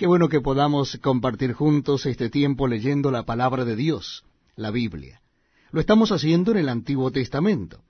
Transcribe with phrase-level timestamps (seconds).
[0.00, 4.24] Qué bueno que podamos compartir juntos este tiempo leyendo la palabra de Dios,
[4.56, 5.20] la Biblia.
[5.72, 7.84] Lo estamos haciendo en el Antiguo Testamento.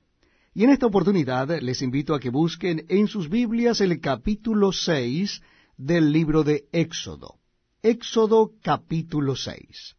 [0.52, 5.40] Y en esta oportunidad les invito a que busquen en sus Biblias el capítulo 6
[5.76, 7.36] del libro de Éxodo.
[7.80, 9.94] Éxodo capítulo 6.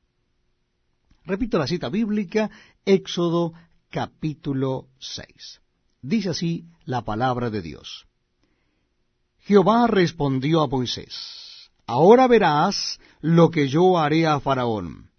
[1.23, 2.51] Repito la cita bíblica,
[2.83, 3.53] Éxodo
[3.89, 5.61] capítulo 6.
[6.01, 8.05] Dice así la palabra de Dios.
[9.39, 11.50] Jehová respondió a Moisés,
[11.91, 15.09] Ahora verás lo que yo haré a Faraón,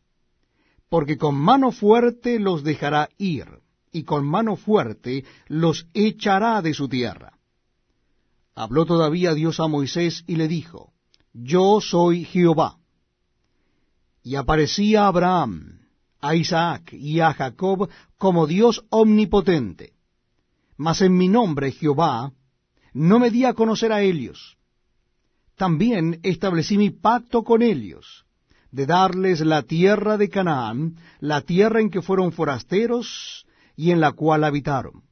[0.88, 3.44] porque con mano fuerte los dejará ir,
[3.92, 7.34] y con mano fuerte los echará de su tierra.
[8.54, 10.94] Habló todavía Dios a Moisés y le dijo,
[11.34, 12.78] Yo soy Jehová.
[14.22, 15.82] Y aparecía a Abraham,
[16.22, 19.92] a Isaac y a Jacob como Dios omnipotente.
[20.78, 22.32] Mas en mi nombre, Jehová,
[22.94, 24.56] no me di a conocer a ellos.
[25.62, 28.24] También establecí mi pacto con ellos,
[28.72, 33.46] de darles la tierra de Canaán, la tierra en que fueron forasteros
[33.76, 35.04] y en la cual habitaron.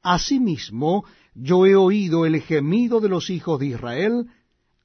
[0.00, 1.04] Asimismo,
[1.34, 4.30] yo he oído el gemido de los hijos de Israel,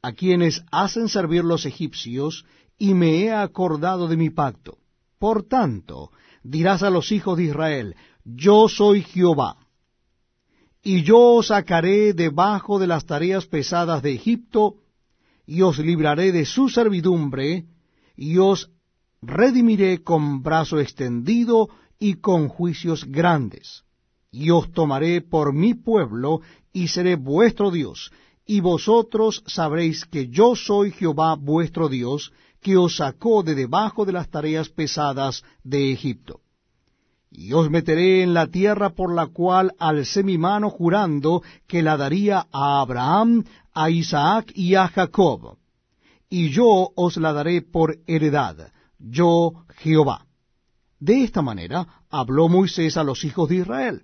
[0.01, 2.43] a quienes hacen servir los egipcios,
[2.77, 4.79] y me he acordado de mi pacto.
[5.17, 6.11] Por tanto,
[6.43, 9.55] dirás a los hijos de Israel, yo soy Jehová,
[10.83, 14.75] y yo os sacaré debajo de las tareas pesadas de Egipto,
[15.49, 17.65] y os libraré de su servidumbre,
[18.15, 18.69] y os
[19.19, 23.83] redimiré con brazo extendido y con juicios grandes.
[24.31, 26.41] Y os tomaré por mi pueblo,
[26.71, 28.11] y seré vuestro Dios,
[28.45, 34.11] y vosotros sabréis que yo soy Jehová vuestro Dios, que os sacó de debajo de
[34.11, 36.41] las tareas pesadas de Egipto.
[37.31, 41.95] Y os meteré en la tierra por la cual alcé mi mano jurando que la
[41.95, 45.57] daría a Abraham, a Isaac y a Jacob.
[46.29, 50.25] Y yo os la daré por heredad, yo Jehová.
[50.99, 54.03] De esta manera habló Moisés a los hijos de Israel.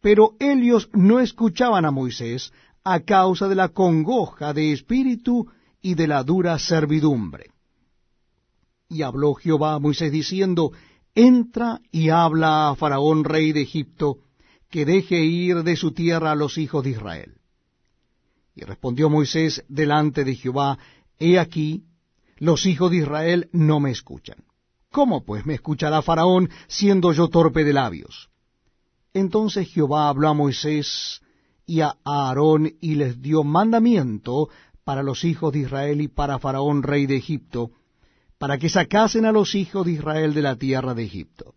[0.00, 2.52] Pero ellos no escuchaban a Moisés
[2.84, 5.46] a causa de la congoja de espíritu
[5.80, 7.50] y de la dura servidumbre.
[8.88, 10.72] Y habló Jehová a Moisés diciendo,
[11.14, 14.18] Entra y habla a Faraón rey de Egipto,
[14.70, 17.34] que deje ir de su tierra a los hijos de Israel.
[18.54, 20.78] Y respondió Moisés delante de Jehová,
[21.18, 21.84] He aquí,
[22.36, 24.44] los hijos de Israel no me escuchan.
[24.90, 28.30] ¿Cómo pues me escuchará Faraón siendo yo torpe de labios?
[29.14, 31.20] Entonces Jehová habló a Moisés
[31.66, 34.48] y a Aarón y les dio mandamiento
[34.84, 37.70] para los hijos de Israel y para Faraón rey de Egipto,
[38.42, 41.54] para que sacasen a los hijos de Israel de la tierra de Egipto.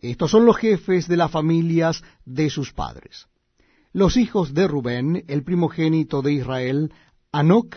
[0.00, 3.26] Estos son los jefes de las familias de sus padres.
[3.94, 6.92] Los hijos de Rubén, el primogénito de Israel,
[7.32, 7.74] Anoc,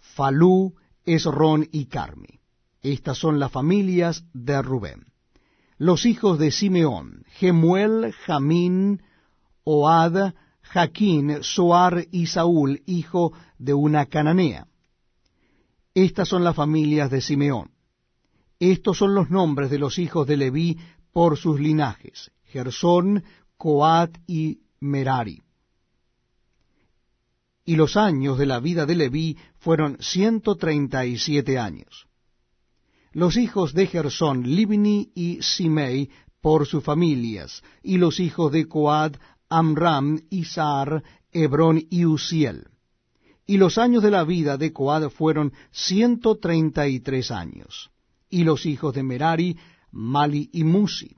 [0.00, 0.74] Falú,
[1.04, 2.40] Esrón y Carmi.
[2.82, 5.12] Estas son las familias de Rubén.
[5.78, 9.02] Los hijos de Simeón, Gemuel, Jamín,
[9.62, 14.66] Oad, Jaquín, Soar y Saúl, hijo de una cananea.
[15.94, 17.70] Estas son las familias de Simeón.
[18.58, 20.78] Estos son los nombres de los hijos de Leví
[21.12, 23.24] por sus linajes, Gersón,
[23.58, 25.42] Coat y Merari.
[27.64, 32.06] Y los años de la vida de Leví fueron ciento treinta y siete años.
[33.12, 36.10] Los hijos de Gersón, Libni y Simei
[36.40, 42.71] por sus familias, y los hijos de Coat, Amram, Isar, Hebrón y Uziel
[43.46, 47.90] y los años de la vida de Coad fueron ciento treinta y tres años.
[48.30, 49.58] Y los hijos de Merari,
[49.90, 51.16] Mali y Musi.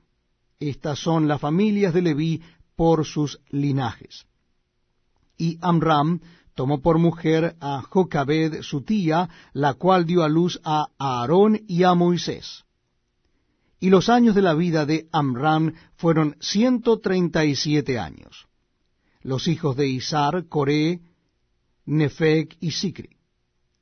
[0.59, 2.41] Estas son las familias de Leví
[2.75, 4.25] por sus linajes.
[5.37, 6.19] Y Amram
[6.55, 11.83] tomó por mujer a Jocabed su tía, la cual dio a luz a Aarón y
[11.83, 12.63] a Moisés.
[13.79, 18.47] Y los años de la vida de Amram fueron ciento treinta y siete años.
[19.21, 21.01] Los hijos de Isar, Coré,
[21.85, 23.17] Nefeg y Sicri.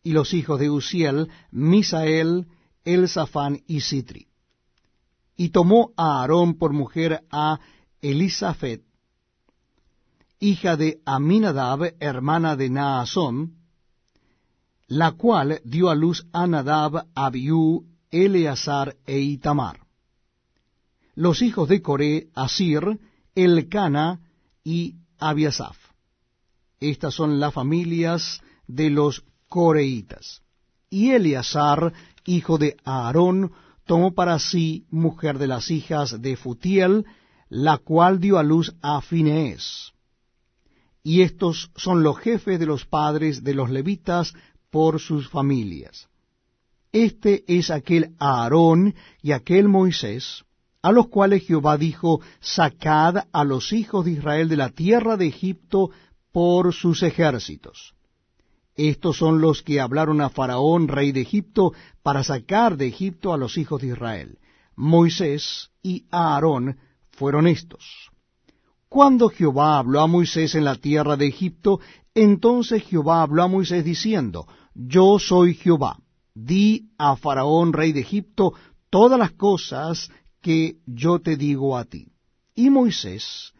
[0.03, 2.47] Y los hijos de Uziel, Misael,
[2.83, 4.27] Elzafán y Sitri.
[5.35, 7.59] Y tomó a Aarón por mujer a
[8.01, 8.83] Elisafet,
[10.39, 13.55] hija de Aminadab, hermana de Naasón,
[14.87, 19.79] la cual dio a luz a Nadab, Abiú, Eleazar e Itamar.
[21.15, 22.99] Los hijos de Coré, Asir,
[23.33, 24.19] Elcana
[24.63, 25.82] y Abiasaf.
[26.89, 30.41] Estas son las familias de los coreitas.
[30.89, 31.93] Y Eleazar,
[32.25, 33.53] hijo de Aarón,
[33.85, 37.05] tomó para sí mujer de las hijas de Futiel,
[37.47, 39.93] la cual dio a luz a Finees.
[41.03, 44.33] Y estos son los jefes de los padres de los levitas
[44.69, 46.09] por sus familias.
[46.91, 50.43] Este es aquel Aarón y aquel Moisés,
[50.81, 55.27] a los cuales Jehová dijo, Sacad a los hijos de Israel de la tierra de
[55.27, 55.91] Egipto
[56.33, 57.93] por sus ejércitos.
[58.75, 63.37] Estos son los que hablaron a Faraón, rey de Egipto, para sacar de Egipto a
[63.37, 64.39] los hijos de Israel.
[64.75, 66.79] Moisés y Aarón
[67.11, 68.09] fueron estos.
[68.89, 71.79] Cuando Jehová habló a Moisés en la tierra de Egipto,
[72.15, 75.99] entonces Jehová habló a Moisés diciendo, Yo soy Jehová,
[76.33, 78.53] di a Faraón, rey de Egipto,
[78.89, 80.09] todas las cosas
[80.41, 82.07] que yo te digo a ti.
[82.55, 83.53] Y Moisés